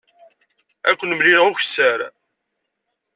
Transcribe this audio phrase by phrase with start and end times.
[0.89, 1.99] Ad ken-mlileɣ ukessar.